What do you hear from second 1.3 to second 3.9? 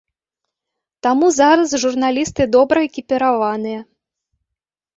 зараз журналісты добра экіпіраваныя.